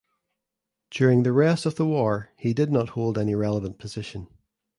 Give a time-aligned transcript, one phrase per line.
[0.89, 4.27] During the rest the war he did not hold any relevant position.